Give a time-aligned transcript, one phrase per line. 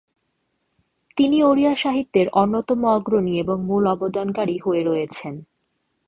[1.17, 5.33] তিনি ওড়িয়া সাহিত্যের অন্যতম অগ্রণী এবং মূল অবদানকারী হয়ে রয়েছেন।